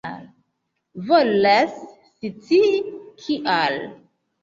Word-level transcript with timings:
Volas 1.11 1.77
scii 2.23 2.75
kial. 3.25 3.81